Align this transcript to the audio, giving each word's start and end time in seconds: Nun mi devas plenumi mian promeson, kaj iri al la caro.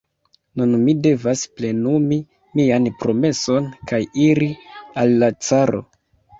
Nun 0.61 0.71
mi 0.85 0.95
devas 1.07 1.43
plenumi 1.59 2.19
mian 2.61 2.89
promeson, 3.03 3.71
kaj 3.95 4.03
iri 4.27 4.51
al 5.05 5.17
la 5.23 5.33
caro. 5.51 5.87